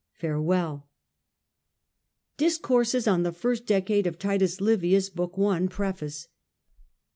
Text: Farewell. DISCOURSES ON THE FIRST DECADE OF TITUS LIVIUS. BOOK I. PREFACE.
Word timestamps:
Farewell. 0.13 0.89
DISCOURSES 2.37 3.07
ON 3.07 3.21
THE 3.21 3.31
FIRST 3.31 3.67
DECADE 3.67 4.07
OF 4.07 4.17
TITUS 4.17 4.59
LIVIUS. 4.59 5.11
BOOK 5.11 5.35
I. 5.37 5.67
PREFACE. 5.67 6.27